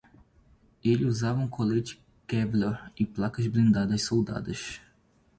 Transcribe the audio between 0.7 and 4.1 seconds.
Ele usava um colete kevlar e placas blindadas